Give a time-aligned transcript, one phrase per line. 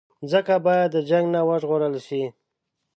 [0.21, 2.23] مځکه باید د جنګ نه وژغورل شي.